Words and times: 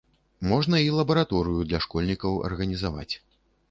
Можна 0.51 0.79
і 0.85 0.89
лабараторыю 0.95 1.69
для 1.69 1.85
школьнікаў 1.87 2.43
арганізаваць. 2.53 3.13